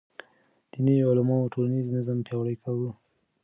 دیني 0.71 0.95
علماو 1.09 1.51
ټولنیز 1.53 1.85
نظم 1.95 2.17
پیاوړی 2.25 2.55
کاوه. 2.63 2.91